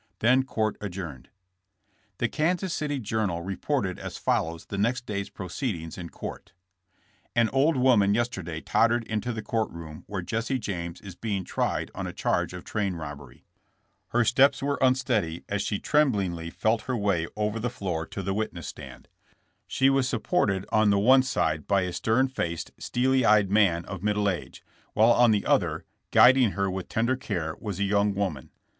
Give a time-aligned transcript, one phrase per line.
[0.17, 1.29] Then court adjourned.
[2.17, 6.53] The Kansas City Journal reported as follows the next day's proceedings in court:
[7.35, 11.91] An old woman yesterday tottered into the court room where Jesse James is being tried
[11.93, 13.45] on a charge of train robbery.
[14.07, 18.31] Her steps were unsteady as she tremblingly felt her way over the floor to the
[18.31, 18.33] 17S.
[18.33, 18.37] JESSK JAMBS.
[18.37, 19.07] witness stand.
[19.67, 24.01] She was supported on the one sid« by a stern faced, steely eyed man of
[24.01, 24.63] middle age,
[24.93, 28.49] while on the other, guiding her with tender care, was a young woman.